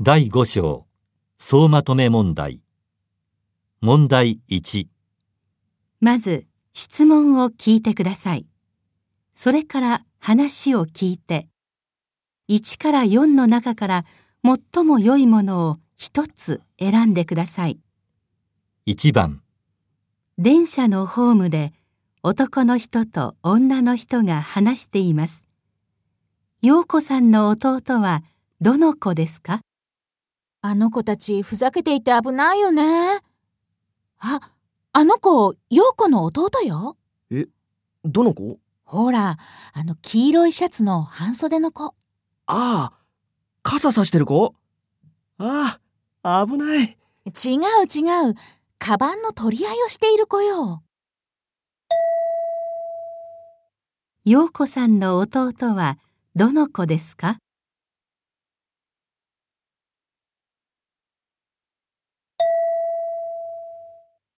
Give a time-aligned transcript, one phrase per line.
[0.00, 0.86] 第5章
[1.38, 2.60] 総まとめ問題
[3.80, 4.86] 問題1
[6.00, 8.46] まず質問を聞いてください。
[9.34, 11.48] それから話を聞いて、
[12.48, 14.04] 1から4の中から
[14.44, 17.80] 最も良いものを一つ選んでください。
[18.86, 19.42] 1番
[20.38, 21.72] 電車のホームで
[22.22, 25.44] 男の人と女の人が話しています。
[26.62, 28.22] 陽子さんの弟は
[28.60, 29.60] どの子ですか？
[30.70, 33.20] あの子たちふざけていて危ないよね。
[34.18, 34.40] あ、
[34.92, 36.98] あの子、陽子の弟よ。
[38.04, 38.58] どの子？
[38.84, 39.38] ほら、
[39.72, 41.86] あの黄色いシャツの半袖の子。
[41.86, 41.94] あ
[42.44, 42.92] あ、
[43.62, 44.54] 傘さしてる子？
[45.38, 45.78] あ
[46.22, 46.82] あ、危ない。
[46.84, 47.28] 違う
[47.90, 48.34] 違う。
[48.78, 50.82] カバンの取り合いをしている子よ。
[54.26, 55.96] 陽子さんの弟は
[56.36, 57.38] どの子ですか？